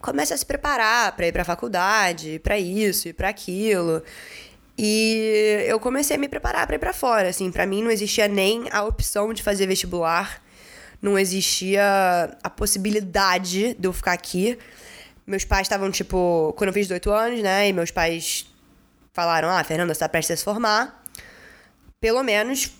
começa 0.00 0.34
a 0.34 0.36
se 0.36 0.46
preparar 0.46 1.14
para 1.14 1.26
ir 1.26 1.32
pra 1.32 1.44
faculdade, 1.44 2.40
para 2.42 2.58
isso 2.58 3.08
e 3.08 3.12
para 3.12 3.28
aquilo. 3.28 4.02
E 4.78 5.64
eu 5.66 5.78
comecei 5.78 6.16
a 6.16 6.18
me 6.18 6.28
preparar 6.28 6.66
para 6.66 6.76
ir 6.76 6.78
para 6.78 6.92
fora, 6.92 7.28
assim, 7.28 7.50
para 7.52 7.66
mim 7.66 7.82
não 7.82 7.90
existia 7.90 8.26
nem 8.26 8.64
a 8.72 8.82
opção 8.82 9.32
de 9.34 9.42
fazer 9.42 9.66
vestibular, 9.66 10.42
não 11.00 11.18
existia 11.18 11.82
a 12.42 12.50
possibilidade 12.50 13.74
de 13.74 13.88
eu 13.88 13.92
ficar 13.92 14.12
aqui. 14.12 14.58
Meus 15.26 15.44
pais 15.44 15.62
estavam 15.62 15.90
tipo, 15.90 16.52
quando 16.56 16.68
eu 16.68 16.74
fiz 16.74 16.86
18 16.86 17.10
anos, 17.10 17.42
né, 17.42 17.68
e 17.68 17.72
meus 17.72 17.90
pais 17.90 18.46
falaram: 19.12 19.48
Ah, 19.48 19.62
Fernanda, 19.64 19.94
você 19.94 20.00
tá 20.00 20.08
prestes 20.08 20.34
a 20.34 20.36
se 20.36 20.44
formar. 20.44 21.02
Pelo 22.00 22.22
menos 22.22 22.72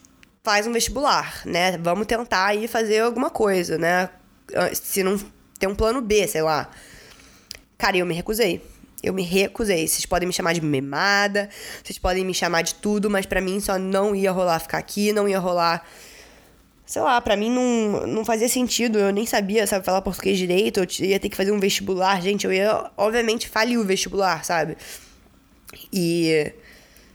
faz 0.43 0.67
um 0.67 0.73
vestibular, 0.73 1.43
né? 1.45 1.77
Vamos 1.79 2.07
tentar 2.07 2.47
aí 2.47 2.67
fazer 2.67 3.01
alguma 3.01 3.31
coisa, 3.31 3.77
né? 3.77 4.09
Se 4.75 5.03
não 5.03 5.19
tem 5.59 5.69
um 5.69 5.75
plano 5.75 6.01
B, 6.01 6.27
sei 6.27 6.43
lá. 6.43 6.71
Cara, 7.77 7.97
eu 7.97 8.07
me 8.07 8.15
recusei. 8.15 8.63
Eu 9.03 9.15
me 9.15 9.23
recusei. 9.23 9.87
Vocês 9.87 10.05
podem 10.07 10.27
me 10.27 10.33
chamar 10.33 10.53
de 10.53 10.61
memada, 10.61 11.49
vocês 11.83 11.99
podem 11.99 12.25
me 12.25 12.35
chamar 12.35 12.63
de 12.63 12.75
tudo, 12.75 13.09
mas 13.09 13.27
para 13.27 13.41
mim 13.41 13.61
só 13.61 13.79
não 13.79 14.15
ia 14.15 14.31
rolar 14.31 14.59
ficar 14.59 14.79
aqui, 14.79 15.13
não 15.13 15.29
ia 15.29 15.39
rolar. 15.39 15.87
Sei 16.91 17.01
lá, 17.01 17.21
pra 17.21 17.37
mim 17.37 17.51
não, 17.53 18.05
não 18.05 18.25
fazia 18.25 18.49
sentido. 18.49 18.99
Eu 18.99 19.13
nem 19.13 19.25
sabia, 19.25 19.65
sabe, 19.65 19.85
falar 19.85 20.03
português 20.03 20.37
direito. 20.37 20.81
Eu 20.81 21.07
ia 21.07 21.21
ter 21.21 21.29
que 21.29 21.37
fazer 21.37 21.53
um 21.53 21.61
vestibular. 21.61 22.21
Gente, 22.21 22.45
eu 22.45 22.53
ia, 22.53 22.91
obviamente, 22.97 23.49
falir 23.49 23.79
o 23.79 23.85
vestibular, 23.85 24.45
sabe? 24.45 24.77
E 25.93 26.53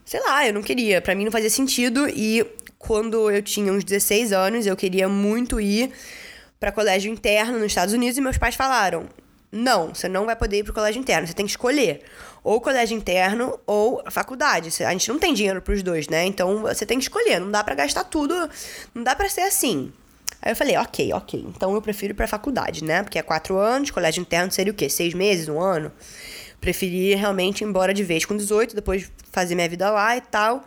sei 0.06 0.22
lá, 0.22 0.48
eu 0.48 0.54
não 0.54 0.62
queria, 0.62 1.02
para 1.02 1.14
mim 1.14 1.26
não 1.26 1.32
fazia 1.32 1.50
sentido 1.50 2.08
e 2.08 2.46
quando 2.80 3.30
eu 3.30 3.42
tinha 3.42 3.74
uns 3.74 3.84
16 3.84 4.32
anos, 4.32 4.66
eu 4.66 4.78
queria 4.78 5.10
muito 5.10 5.60
ir 5.60 5.92
para 6.58 6.72
colégio 6.72 7.12
interno 7.12 7.60
nos 7.60 7.66
Estados 7.66 7.94
Unidos 7.94 8.18
e 8.18 8.22
meus 8.22 8.38
pais 8.38 8.56
falaram: 8.56 9.10
"Não, 9.56 9.94
você 9.94 10.08
não 10.08 10.26
vai 10.26 10.36
poder 10.36 10.60
ir 10.60 10.64
pro 10.64 10.74
colégio 10.74 11.00
interno, 11.00 11.28
você 11.28 11.34
tem 11.34 11.46
que 11.46 11.52
escolher 11.52 12.04
ou 12.44 12.62
colégio 12.62 12.96
interno 12.98 13.60
ou 13.66 14.04
faculdade. 14.12 14.70
A 14.84 14.92
gente 14.92 15.10
não 15.10 15.18
tem 15.18 15.34
dinheiro 15.34 15.62
para 15.62 15.74
os 15.74 15.82
dois, 15.82 16.08
né? 16.08 16.26
Então 16.26 16.62
você 16.62 16.86
tem 16.86 16.98
que 16.98 17.06
escolher, 17.06 17.40
não 17.40 17.50
dá 17.50 17.64
para 17.64 17.76
gastar 17.76 18.04
tudo, 18.04 18.50
não 18.94 19.04
dá 19.04 19.16
para 19.16 19.30
ser 19.30 19.42
assim". 19.42 19.92
Aí 20.42 20.52
eu 20.52 20.56
falei, 20.56 20.78
ok, 20.78 21.12
ok. 21.14 21.46
Então 21.48 21.74
eu 21.74 21.82
prefiro 21.82 22.12
ir 22.12 22.16
pra 22.16 22.28
faculdade, 22.28 22.84
né? 22.84 23.02
Porque 23.02 23.18
é 23.18 23.22
quatro 23.24 23.58
anos, 23.58 23.90
colégio 23.90 24.22
interno 24.22 24.52
seria 24.52 24.72
o 24.72 24.76
quê? 24.76 24.90
Seis 24.90 25.14
meses, 25.14 25.48
um 25.48 25.60
ano? 25.60 25.92
preferi 26.66 27.14
realmente 27.14 27.62
ir 27.62 27.68
embora 27.68 27.94
de 27.94 28.04
vez 28.04 28.26
com 28.26 28.36
18, 28.36 28.76
depois 28.76 29.12
fazer 29.32 29.54
minha 29.54 29.70
vida 29.70 29.90
lá 29.92 30.18
e 30.18 30.22
tal. 30.22 30.64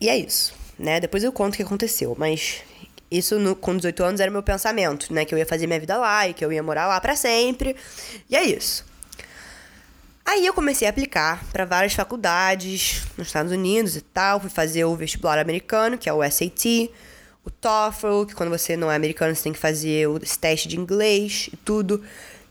E 0.00 0.08
é 0.08 0.16
isso, 0.16 0.52
né? 0.76 0.98
Depois 0.98 1.22
eu 1.22 1.32
conto 1.32 1.54
o 1.54 1.56
que 1.56 1.62
aconteceu, 1.62 2.16
mas 2.18 2.62
isso 3.16 3.38
no, 3.38 3.54
com 3.54 3.76
18 3.76 4.02
anos 4.02 4.20
era 4.20 4.30
o 4.30 4.32
meu 4.32 4.42
pensamento, 4.42 5.12
né? 5.12 5.24
Que 5.24 5.34
eu 5.34 5.38
ia 5.38 5.46
fazer 5.46 5.66
minha 5.66 5.78
vida 5.78 5.96
lá 5.96 6.28
e 6.28 6.34
que 6.34 6.44
eu 6.44 6.52
ia 6.52 6.62
morar 6.62 6.86
lá 6.86 7.00
para 7.00 7.14
sempre. 7.14 7.76
E 8.28 8.36
é 8.36 8.42
isso. 8.42 8.84
Aí 10.24 10.46
eu 10.46 10.54
comecei 10.54 10.86
a 10.86 10.90
aplicar 10.90 11.44
para 11.52 11.64
várias 11.64 11.94
faculdades 11.94 13.02
nos 13.18 13.26
Estados 13.26 13.52
Unidos 13.52 13.96
e 13.96 14.00
tal. 14.00 14.40
Fui 14.40 14.50
fazer 14.50 14.84
o 14.84 14.96
vestibular 14.96 15.38
americano, 15.38 15.98
que 15.98 16.08
é 16.08 16.12
o 16.12 16.22
SAT, 16.22 16.90
o 17.44 17.50
TOEFL, 17.50 18.24
que 18.26 18.34
quando 18.34 18.50
você 18.50 18.76
não 18.76 18.90
é 18.90 18.96
americano 18.96 19.34
você 19.34 19.42
tem 19.42 19.52
que 19.52 19.58
fazer 19.58 20.08
o 20.08 20.18
teste 20.18 20.68
de 20.68 20.78
inglês 20.78 21.50
e 21.52 21.56
tudo. 21.56 22.02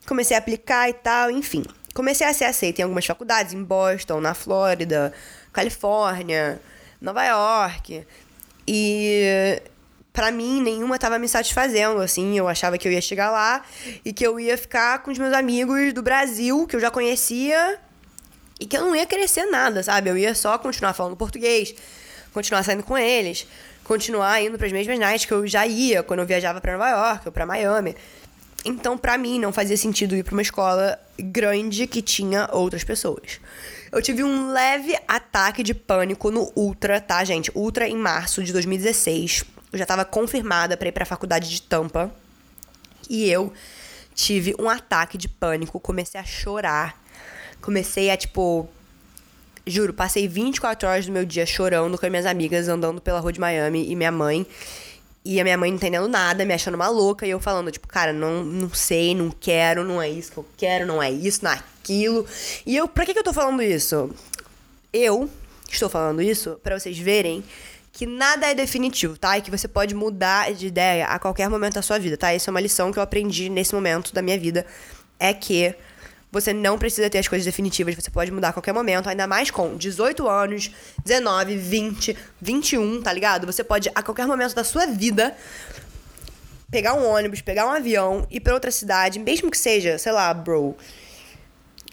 Comecei 0.05 0.35
a 0.35 0.39
aplicar 0.39 0.89
e 0.89 0.93
tal, 0.93 1.31
enfim 1.31 1.63
comecei 1.93 2.25
a 2.25 2.33
ser 2.33 2.45
aceita 2.45 2.81
em 2.81 2.83
algumas 2.83 3.05
faculdades, 3.05 3.53
em 3.53 3.63
Boston, 3.63 4.21
na 4.21 4.33
Flórida, 4.33 5.13
Califórnia, 5.51 6.61
Nova 6.99 7.23
York. 7.25 8.05
E 8.67 9.61
para 10.13 10.31
mim 10.31 10.61
nenhuma 10.61 10.95
estava 10.95 11.17
me 11.17 11.27
satisfazendo, 11.27 12.01
assim, 12.01 12.37
eu 12.37 12.47
achava 12.47 12.77
que 12.77 12.87
eu 12.87 12.91
ia 12.91 13.01
chegar 13.01 13.31
lá 13.31 13.63
e 14.03 14.11
que 14.11 14.25
eu 14.25 14.39
ia 14.39 14.57
ficar 14.57 14.99
com 14.99 15.11
os 15.11 15.17
meus 15.17 15.33
amigos 15.33 15.93
do 15.93 16.01
Brasil, 16.01 16.67
que 16.67 16.75
eu 16.75 16.79
já 16.79 16.91
conhecia, 16.91 17.79
e 18.59 18.65
que 18.65 18.77
eu 18.77 18.81
não 18.81 18.95
ia 18.95 19.07
crescer 19.07 19.45
nada, 19.45 19.81
sabe? 19.81 20.09
Eu 20.09 20.17
ia 20.17 20.35
só 20.35 20.57
continuar 20.57 20.93
falando 20.93 21.15
português, 21.15 21.73
continuar 22.31 22.63
saindo 22.63 22.83
com 22.83 22.95
eles, 22.95 23.47
continuar 23.83 24.39
indo 24.43 24.57
para 24.57 24.67
as 24.67 24.73
mesmas 24.73 24.99
nights 24.99 25.25
que 25.25 25.33
eu 25.33 25.47
já 25.47 25.65
ia 25.65 26.03
quando 26.03 26.19
eu 26.19 26.25
viajava 26.27 26.61
para 26.61 26.73
Nova 26.73 26.89
York 26.89 27.21
ou 27.25 27.31
para 27.31 27.45
Miami. 27.45 27.95
Então, 28.63 28.95
para 28.97 29.17
mim, 29.17 29.39
não 29.39 29.51
fazia 29.51 29.75
sentido 29.75 30.15
ir 30.15 30.23
para 30.23 30.33
uma 30.33 30.43
escola 30.43 30.99
grande 31.17 31.87
que 31.87 32.01
tinha 32.01 32.47
outras 32.51 32.83
pessoas. 32.83 33.39
Eu 33.91 34.01
tive 34.01 34.23
um 34.23 34.51
leve 34.53 34.97
ataque 35.05 35.61
de 35.61 35.73
pânico 35.73 36.31
no 36.31 36.49
Ultra, 36.55 37.01
tá, 37.01 37.21
gente? 37.25 37.51
Ultra 37.53 37.89
em 37.89 37.97
março 37.97 38.41
de 38.41 38.53
2016. 38.53 39.43
Eu 39.69 39.77
já 39.77 39.83
estava 39.83 40.05
confirmada 40.05 40.77
para 40.77 40.87
ir 40.87 40.93
para 40.93 41.03
a 41.03 41.05
faculdade 41.05 41.49
de 41.49 41.61
Tampa. 41.61 42.09
E 43.09 43.29
eu 43.29 43.51
tive 44.15 44.55
um 44.57 44.69
ataque 44.69 45.17
de 45.17 45.27
pânico, 45.27 45.77
comecei 45.77 46.17
a 46.19 46.23
chorar. 46.23 46.97
Comecei 47.61 48.09
a 48.09 48.15
tipo 48.15 48.69
Juro, 49.67 49.93
passei 49.93 50.25
24 50.25 50.87
horas 50.87 51.05
do 51.05 51.11
meu 51.11 51.25
dia 51.25 51.45
chorando 51.45 51.97
com 51.97 52.05
as 52.05 52.09
minhas 52.09 52.25
amigas 52.25 52.69
andando 52.69 53.01
pela 53.01 53.19
rua 53.19 53.33
de 53.33 53.41
Miami 53.41 53.91
e 53.91 53.95
minha 53.95 54.11
mãe. 54.11 54.47
E 55.23 55.39
a 55.39 55.43
minha 55.43 55.57
mãe 55.57 55.69
não 55.69 55.77
entendendo 55.77 56.07
nada, 56.07 56.43
me 56.43 56.53
achando 56.53 56.75
uma 56.75 56.89
louca, 56.89 57.27
e 57.27 57.29
eu 57.29 57.39
falando, 57.39 57.71
tipo, 57.71 57.87
cara, 57.87 58.11
não, 58.11 58.43
não 58.43 58.73
sei, 58.73 59.13
não 59.13 59.29
quero, 59.29 59.83
não 59.83 60.01
é 60.01 60.09
isso 60.09 60.31
que 60.31 60.37
eu 60.37 60.45
quero, 60.57 60.85
não 60.85 61.01
é 61.01 61.11
isso, 61.11 61.43
não 61.43 61.51
é 61.51 61.61
aquilo. 61.81 62.25
E 62.65 62.75
eu, 62.75 62.87
pra 62.87 63.05
que, 63.05 63.13
que 63.13 63.19
eu 63.19 63.23
tô 63.23 63.31
falando 63.31 63.61
isso? 63.61 64.09
Eu 64.91 65.29
estou 65.71 65.89
falando 65.89 66.21
isso 66.21 66.59
para 66.63 66.79
vocês 66.79 66.97
verem 66.97 67.43
que 67.93 68.05
nada 68.05 68.47
é 68.47 68.55
definitivo, 68.55 69.17
tá? 69.17 69.37
E 69.37 69.41
que 69.41 69.51
você 69.51 69.67
pode 69.67 69.93
mudar 69.93 70.53
de 70.53 70.67
ideia 70.67 71.05
a 71.05 71.19
qualquer 71.19 71.49
momento 71.49 71.75
da 71.75 71.81
sua 71.81 71.99
vida, 71.99 72.17
tá? 72.17 72.31
Essa 72.31 72.49
é 72.49 72.51
uma 72.51 72.61
lição 72.61 72.91
que 72.91 72.97
eu 72.97 73.03
aprendi 73.03 73.49
nesse 73.49 73.75
momento 73.75 74.13
da 74.13 74.21
minha 74.21 74.39
vida. 74.39 74.65
É 75.19 75.33
que 75.33 75.75
você 76.31 76.53
não 76.53 76.77
precisa 76.77 77.09
ter 77.09 77.17
as 77.17 77.27
coisas 77.27 77.45
definitivas, 77.45 77.93
você 77.93 78.09
pode 78.09 78.31
mudar 78.31 78.49
a 78.49 78.53
qualquer 78.53 78.73
momento, 78.73 79.09
ainda 79.09 79.27
mais 79.27 79.51
com 79.51 79.75
18 79.75 80.27
anos, 80.27 80.71
19, 81.03 81.57
20, 81.57 82.17
21, 82.39 83.01
tá 83.01 83.11
ligado? 83.11 83.45
Você 83.45 83.63
pode, 83.63 83.91
a 83.93 84.01
qualquer 84.01 84.25
momento 84.25 84.55
da 84.55 84.63
sua 84.63 84.85
vida, 84.85 85.35
pegar 86.71 86.93
um 86.93 87.05
ônibus, 87.05 87.41
pegar 87.41 87.67
um 87.67 87.71
avião, 87.71 88.25
ir 88.31 88.39
pra 88.39 88.53
outra 88.53 88.71
cidade, 88.71 89.19
mesmo 89.19 89.51
que 89.51 89.57
seja, 89.57 89.97
sei 89.97 90.13
lá, 90.13 90.33
bro, 90.33 90.75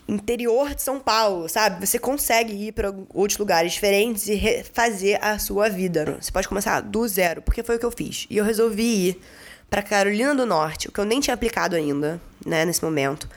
interior 0.07 0.75
de 0.75 0.83
São 0.83 1.01
Paulo, 1.01 1.49
sabe? 1.49 1.85
Você 1.85 1.99
consegue 1.99 2.69
ir 2.69 2.73
para 2.73 2.95
outros 3.13 3.39
lugares 3.39 3.73
diferentes 3.73 4.29
e 4.29 4.65
fazer 4.73 5.23
a 5.23 5.39
sua 5.39 5.69
vida. 5.69 6.17
Você 6.21 6.31
pode 6.31 6.49
começar 6.49 6.81
do 6.81 7.07
zero, 7.07 7.43
porque 7.43 7.63
foi 7.63 7.77
o 7.77 7.79
que 7.79 7.85
eu 7.85 7.91
fiz. 7.91 8.27
E 8.31 8.39
eu 8.39 8.45
resolvi 8.45 9.09
ir 9.09 9.21
para 9.69 9.83
Carolina 9.83 10.35
do 10.35 10.47
Norte, 10.47 10.89
o 10.89 10.93
que 10.93 10.99
eu 10.99 11.05
nem 11.05 11.21
tinha 11.21 11.35
aplicado 11.35 11.77
ainda, 11.77 12.21
né, 12.47 12.65
nesse 12.65 12.83
momento. 12.83 13.29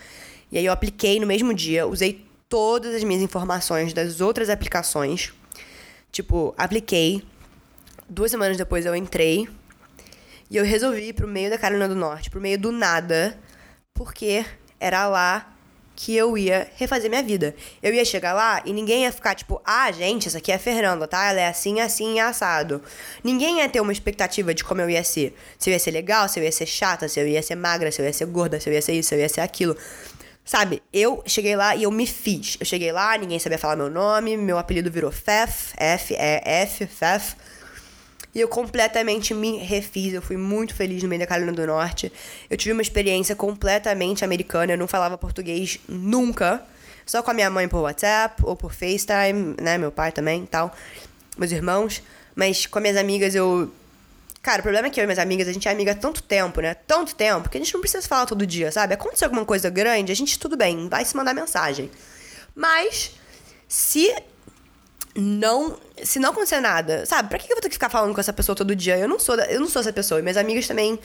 E 0.52 0.58
aí 0.58 0.66
eu 0.66 0.74
apliquei 0.74 1.20
no 1.20 1.26
mesmo 1.26 1.54
dia, 1.54 1.88
usei 1.88 2.26
todas 2.50 2.94
as 2.94 3.04
minhas 3.04 3.22
informações 3.22 3.94
das 3.94 4.20
outras 4.20 4.50
aplicações. 4.50 5.34
Tipo, 6.12 6.54
apliquei. 6.58 7.24
Duas 8.10 8.30
semanas 8.30 8.58
depois 8.58 8.86
eu 8.86 8.96
entrei. 8.96 9.48
E 10.50 10.58
eu 10.58 10.66
resolvi 10.66 11.10
ir 11.10 11.14
pro 11.14 11.28
meio 11.28 11.50
da 11.50 11.58
Carolina 11.58 11.88
do 11.88 11.96
Norte, 11.96 12.30
pro 12.30 12.42
meio 12.42 12.60
do 12.60 12.74
nada, 12.74 13.40
porque 13.94 14.46
era 14.78 15.08
lá 15.08 15.52
que 15.96 16.16
eu 16.16 16.38
ia 16.38 16.70
refazer 16.76 17.10
minha 17.10 17.22
vida. 17.22 17.56
Eu 17.82 17.94
ia 17.94 18.04
chegar 18.04 18.34
lá 18.34 18.62
e 18.66 18.74
ninguém 18.74 19.04
ia 19.04 19.12
ficar 19.12 19.36
tipo, 19.36 19.62
ah, 19.64 19.92
gente, 19.92 20.28
essa 20.28 20.40
aqui 20.40 20.52
é 20.52 20.56
a 20.56 20.60
Fernanda, 20.60 21.08
tá? 21.08 21.30
Ela 21.30 21.42
é 21.42 21.48
assim, 21.48 21.80
assim, 21.80 22.20
assado. 22.20 22.82
Ninguém 23.24 23.60
ia 23.60 23.70
ter 23.70 23.80
uma 23.80 23.92
expectativa 23.92 24.54
de 24.54 24.64
como 24.64 24.82
eu 24.82 24.90
ia 24.90 25.04
ser. 25.04 25.36
Se 25.60 25.70
eu 25.70 25.74
ia 25.74 25.80
ser 25.80 25.92
legal, 25.92 26.28
se 26.28 26.40
eu 26.40 26.44
ia 26.44 26.52
ser 26.52 26.66
chata, 26.66 27.08
se 27.08 27.20
eu 27.20 27.28
ia 27.28 27.42
ser 27.44 27.56
magra, 27.56 27.92
se 27.92 28.02
eu 28.02 28.06
ia 28.06 28.14
ser 28.14 28.26
gorda, 28.26 28.60
se 28.60 28.68
eu 28.68 28.74
ia 28.74 28.82
ser 28.82 28.94
isso, 28.94 29.10
se 29.10 29.16
eu 29.16 29.20
ia 29.20 29.30
ser 29.30 29.42
aquilo. 29.42 29.78
Sabe, 30.44 30.82
eu 30.92 31.24
cheguei 31.26 31.56
lá 31.56 31.76
e 31.76 31.84
eu 31.84 31.92
me 31.92 32.06
fiz. 32.08 32.58
Eu 32.60 32.66
cheguei 32.66 32.92
lá, 32.92 33.18
ninguém 33.18 33.40
sabia 33.40 33.58
falar 33.58 33.76
meu 33.76 33.90
nome, 33.90 34.36
meu 34.36 34.58
apelido 34.58 34.92
virou 34.92 35.12
Fef, 35.12 35.74
F, 35.78 36.14
E, 36.14 36.42
F, 36.44 36.88
Fef. 36.88 37.36
E 38.34 38.40
eu 38.40 38.48
completamente 38.48 39.34
me 39.34 39.58
refiz. 39.58 40.14
Eu 40.14 40.22
fui 40.22 40.38
muito 40.38 40.74
feliz 40.74 41.04
no 41.04 41.10
meio 41.10 41.20
da 41.20 41.28
Carolina 41.28 41.52
do 41.52 41.68
Norte. 41.68 42.12
Eu 42.50 42.56
tive 42.56 42.72
uma 42.72 42.82
experiência 42.82 43.36
completamente 43.36 44.24
americana. 44.24 44.74
Eu 44.74 44.78
não 44.78 44.88
falava 44.88 45.18
português 45.18 45.80
nunca. 45.88 46.64
Só 47.06 47.22
com 47.22 47.32
a 47.32 47.34
minha 47.34 47.50
mãe 47.50 47.68
por 47.68 47.82
WhatsApp 47.82 48.42
ou 48.46 48.56
por 48.56 48.74
FaceTime, 48.74 49.56
né? 49.60 49.78
Meu 49.78 49.92
pai 49.92 50.12
também 50.12 50.46
tal. 50.46 50.74
Meus 51.38 51.52
irmãos. 51.52 52.02
Mas 52.34 52.66
com 52.66 52.80
as 52.80 52.82
minhas 52.82 52.98
amigas 52.98 53.36
eu. 53.36 53.72
Cara, 54.42 54.60
o 54.60 54.64
problema 54.64 54.88
é 54.88 54.90
que 54.90 55.00
eu 55.00 55.04
e 55.04 55.08
minhas 55.08 55.20
amigas, 55.20 55.48
a 55.48 55.54
gente 55.54 55.68
é 55.68 55.72
amiga 55.72 55.92
há 55.92 55.96
tanto 55.96 56.24
tempo, 56.24 56.62
né? 56.62 56.74
Tanto 56.74 57.14
tempo, 57.14 57.48
que 57.48 57.58
a 57.58 57.62
gente 57.62 57.74
não 57.74 57.82
precisa 57.82 58.08
falar 58.08 58.26
todo 58.26 58.46
dia, 58.46 58.72
sabe? 58.72 58.96
Aconteceu 58.96 59.28
alguma 59.28 59.46
coisa 59.46 59.70
grande, 59.70 60.12
a 60.12 60.16
gente, 60.16 60.40
tudo 60.40 60.58
bem, 60.58 60.90
vai 60.90 61.06
se 61.06 61.16
mandar 61.16 61.34
mensagem. 61.34 61.92
Mas, 62.56 63.12
se 63.68 64.14
não. 65.16 65.78
Se 66.04 66.18
não 66.18 66.32
acontecer 66.32 66.60
nada, 66.60 67.06
sabe? 67.06 67.30
Pra 67.30 67.38
que 67.38 67.52
eu 67.52 67.56
vou 67.56 67.62
ter 67.62 67.70
que 67.70 67.76
ficar 67.76 67.90
falando 67.90 68.14
com 68.16 68.20
essa 68.20 68.34
pessoa 68.34 68.56
todo 68.56 68.76
dia? 68.76 68.98
Eu 68.98 69.08
não 69.08 69.20
sou, 69.20 69.36
eu 69.36 69.60
não 69.60 69.68
sou 69.68 69.80
essa 69.82 69.94
pessoa. 69.94 70.22
Minhas 70.22 70.38
amigas 70.38 70.68
também, 70.68 70.98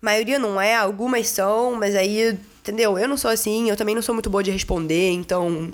maioria 0.00 0.38
não 0.38 0.60
é, 0.60 0.74
algumas 0.74 1.28
são, 1.28 1.76
mas 1.76 1.94
aí, 1.94 2.36
entendeu? 2.60 2.98
Eu 2.98 3.06
não 3.06 3.16
sou 3.16 3.30
assim, 3.30 3.70
eu 3.70 3.76
também 3.76 3.94
não 3.94 4.02
sou 4.02 4.14
muito 4.14 4.28
boa 4.28 4.42
de 4.42 4.50
responder, 4.50 5.10
então. 5.12 5.72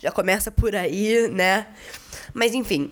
Já 0.00 0.10
começa 0.12 0.50
por 0.50 0.74
aí, 0.74 1.28
né? 1.28 1.66
Mas 2.32 2.54
enfim. 2.54 2.90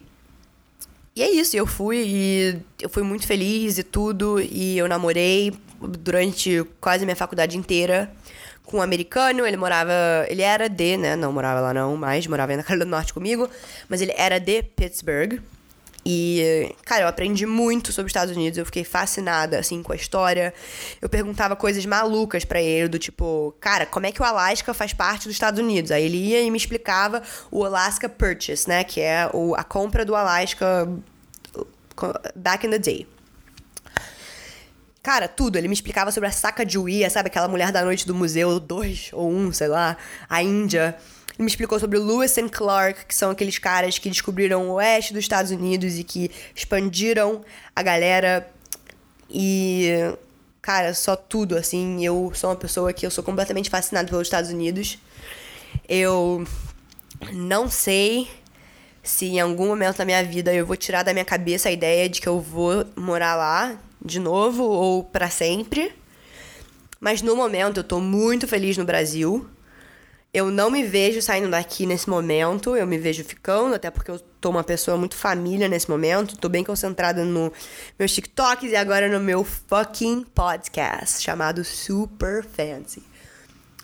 E 1.16 1.22
é 1.22 1.30
isso, 1.30 1.56
eu 1.56 1.66
fui 1.66 2.04
e 2.06 2.58
eu 2.78 2.90
fui 2.90 3.02
muito 3.02 3.26
feliz 3.26 3.78
e 3.78 3.82
tudo. 3.82 4.38
E 4.38 4.76
eu 4.76 4.86
namorei 4.86 5.50
durante 5.80 6.62
quase 6.78 7.04
a 7.04 7.06
minha 7.06 7.16
faculdade 7.16 7.56
inteira 7.56 8.12
com 8.66 8.78
um 8.78 8.82
americano, 8.82 9.46
ele 9.46 9.56
morava. 9.56 9.92
Ele 10.28 10.42
era 10.42 10.68
de, 10.68 10.96
né? 10.96 11.16
Não 11.16 11.32
morava 11.32 11.60
lá 11.60 11.72
não, 11.72 11.96
mas 11.96 12.26
morava 12.26 12.54
na 12.54 12.62
Carolina 12.62 12.84
do 12.84 12.90
Norte 12.90 13.14
comigo. 13.14 13.48
Mas 13.88 14.02
ele 14.02 14.12
era 14.16 14.38
de 14.38 14.62
Pittsburgh. 14.62 15.40
E, 16.08 16.72
cara, 16.84 17.02
eu 17.02 17.08
aprendi 17.08 17.44
muito 17.46 17.90
sobre 17.90 18.06
os 18.06 18.10
Estados 18.10 18.36
Unidos, 18.36 18.56
eu 18.56 18.64
fiquei 18.64 18.84
fascinada, 18.84 19.58
assim, 19.58 19.82
com 19.82 19.92
a 19.92 19.96
história. 19.96 20.54
Eu 21.02 21.08
perguntava 21.08 21.56
coisas 21.56 21.84
malucas 21.84 22.44
para 22.44 22.62
ele, 22.62 22.86
do 22.86 22.96
tipo, 22.96 23.52
cara, 23.60 23.84
como 23.84 24.06
é 24.06 24.12
que 24.12 24.22
o 24.22 24.24
Alasca 24.24 24.72
faz 24.72 24.92
parte 24.92 25.24
dos 25.24 25.32
Estados 25.32 25.58
Unidos? 25.58 25.90
Aí 25.90 26.04
ele 26.04 26.16
ia 26.16 26.42
e 26.42 26.48
me 26.48 26.56
explicava 26.56 27.24
o 27.50 27.64
Alaska 27.64 28.08
Purchase, 28.08 28.68
né, 28.68 28.84
que 28.84 29.00
é 29.00 29.28
o, 29.32 29.56
a 29.56 29.64
compra 29.64 30.04
do 30.04 30.14
Alaska 30.14 30.88
back 32.36 32.64
in 32.64 32.70
the 32.70 32.78
day. 32.78 33.08
Cara, 35.02 35.26
tudo. 35.26 35.56
Ele 35.56 35.66
me 35.66 35.74
explicava 35.74 36.12
sobre 36.12 36.28
a 36.28 36.32
Sacagawea, 36.32 37.10
sabe? 37.10 37.26
Aquela 37.26 37.48
mulher 37.48 37.72
da 37.72 37.84
noite 37.84 38.06
do 38.06 38.14
museu 38.14 38.60
2 38.60 39.10
ou 39.12 39.28
1, 39.28 39.36
um, 39.36 39.52
sei 39.52 39.66
lá, 39.66 39.96
a 40.28 40.40
Índia. 40.40 40.96
Ele 41.36 41.44
me 41.44 41.50
explicou 41.50 41.78
sobre 41.78 41.98
Lewis 41.98 42.36
and 42.38 42.48
Clark, 42.48 43.04
que 43.04 43.14
são 43.14 43.30
aqueles 43.30 43.58
caras 43.58 43.98
que 43.98 44.08
descobriram 44.08 44.70
o 44.70 44.72
oeste 44.74 45.12
dos 45.12 45.22
Estados 45.22 45.50
Unidos 45.50 45.98
e 45.98 46.04
que 46.04 46.30
expandiram 46.54 47.42
a 47.74 47.82
galera. 47.82 48.48
E, 49.28 49.90
cara, 50.62 50.94
só 50.94 51.14
tudo, 51.14 51.56
assim. 51.56 52.02
Eu 52.04 52.32
sou 52.34 52.50
uma 52.50 52.56
pessoa 52.56 52.92
que 52.92 53.04
eu 53.04 53.10
sou 53.10 53.22
completamente 53.22 53.68
fascinada 53.68 54.08
pelos 54.08 54.26
Estados 54.26 54.50
Unidos. 54.50 54.98
Eu 55.86 56.46
não 57.32 57.68
sei 57.68 58.28
se 59.02 59.26
em 59.26 59.40
algum 59.40 59.68
momento 59.68 59.98
da 59.98 60.04
minha 60.04 60.24
vida 60.24 60.52
eu 60.54 60.66
vou 60.66 60.76
tirar 60.76 61.02
da 61.02 61.12
minha 61.12 61.24
cabeça 61.24 61.68
a 61.68 61.72
ideia 61.72 62.08
de 62.08 62.20
que 62.20 62.26
eu 62.26 62.40
vou 62.40 62.84
morar 62.96 63.36
lá 63.36 63.78
de 64.04 64.18
novo 64.18 64.64
ou 64.64 65.04
para 65.04 65.28
sempre. 65.28 65.92
Mas 66.98 67.20
no 67.20 67.36
momento 67.36 67.80
eu 67.80 67.84
tô 67.84 68.00
muito 68.00 68.48
feliz 68.48 68.76
no 68.76 68.84
Brasil. 68.84 69.46
Eu 70.36 70.50
não 70.50 70.70
me 70.70 70.82
vejo 70.82 71.22
saindo 71.22 71.48
daqui 71.48 71.86
nesse 71.86 72.10
momento, 72.10 72.76
eu 72.76 72.86
me 72.86 72.98
vejo 72.98 73.24
ficando, 73.24 73.74
até 73.74 73.90
porque 73.90 74.10
eu 74.10 74.20
tô 74.38 74.50
uma 74.50 74.62
pessoa 74.62 74.94
muito 74.98 75.16
família 75.16 75.66
nesse 75.66 75.88
momento. 75.88 76.36
Tô 76.36 76.46
bem 76.46 76.62
concentrada 76.62 77.24
no 77.24 77.50
meus 77.98 78.12
TikToks 78.12 78.70
e 78.70 78.76
agora 78.76 79.08
no 79.08 79.18
meu 79.18 79.42
fucking 79.42 80.26
podcast 80.34 81.22
chamado 81.22 81.64
Super 81.64 82.44
Fancy. 82.44 83.02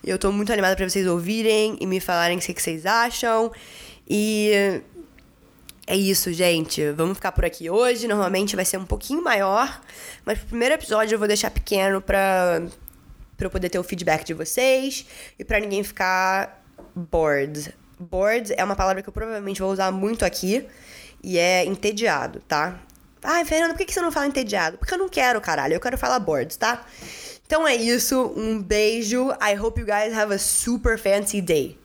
Eu 0.05 0.19
tô 0.19 0.31
muito 0.31 0.53
animada 0.53 0.77
para 0.77 0.87
vocês 0.87 1.07
ouvirem 1.07 1.79
e 1.81 1.87
me 1.87 2.01
falarem 2.01 2.37
o 2.37 2.41
que 2.43 2.53
vocês 2.53 2.85
acham. 2.85 3.51
E 4.07 4.83
é 5.87 5.97
isso, 5.97 6.35
gente. 6.35 6.91
Vamos 6.91 7.17
ficar 7.17 7.33
por 7.33 7.47
aqui 7.47 7.71
hoje. 7.71 8.07
Normalmente 8.07 8.55
vai 8.57 8.67
ser 8.67 8.77
um 8.77 8.85
pouquinho 8.85 9.25
maior, 9.25 9.81
mas 10.23 10.43
o 10.43 10.45
primeiro 10.45 10.75
episódio 10.75 11.15
eu 11.15 11.19
vou 11.19 11.27
deixar 11.27 11.51
pequeno 11.51 12.03
pra, 12.03 12.61
pra 13.43 13.47
eu 13.49 13.51
poder 13.51 13.69
ter 13.69 13.79
o 13.79 13.83
feedback 13.83 14.25
de 14.25 14.35
vocês 14.35 15.05
e 15.39 15.45
pra 15.45 15.59
ninguém 15.59 15.83
ficar 15.83 16.63
bored. 16.95 17.75
Bored 17.99 18.55
é 18.57 18.63
uma 18.63 18.77
palavra 18.77 19.03
que 19.03 19.09
eu 19.09 19.13
provavelmente 19.13 19.61
vou 19.61 19.73
usar 19.73 19.91
muito 19.91 20.25
aqui 20.25 20.67
e 21.23 21.39
é 21.39 21.65
entediado, 21.65 22.41
tá? 22.47 22.81
Ai, 23.23 23.45
Fernando, 23.45 23.77
por 23.77 23.87
que 23.87 23.93
você 23.93 24.01
não 24.01 24.11
fala 24.11 24.27
entediado? 24.27 24.79
Porque 24.79 24.95
eu 24.95 24.99
não 24.99 25.09
quero, 25.09 25.41
caralho. 25.41 25.75
Eu 25.75 25.81
quero 25.81 25.97
falar 25.97 26.19
bored, 26.19 26.59
tá? 26.59 26.85
Então 27.47 27.67
é 27.67 27.75
isso. 27.75 28.33
Um 28.37 28.61
beijo. 28.61 29.31
I 29.41 29.57
hope 29.57 29.81
you 29.81 29.87
guys 29.87 30.13
have 30.13 30.33
a 30.35 30.39
super 30.39 30.99
fancy 30.99 31.41
day. 31.41 31.79